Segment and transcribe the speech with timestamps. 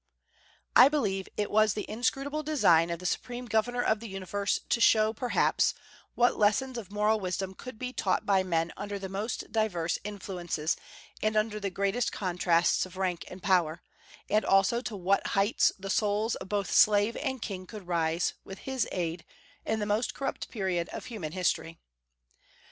[0.75, 4.81] I believe it was the inscrutable design of the Supreme Governor of the universe to
[4.81, 5.75] show, perhaps,
[6.15, 10.75] what lessons of moral wisdom could be taught by men under the most diverse influences
[11.21, 13.83] and under the greatest contrasts of rank and power,
[14.27, 18.57] and also to what heights the souls of both slave and king could rise, with
[18.65, 19.23] His aid,
[19.67, 21.77] in the most corrupt period of human history.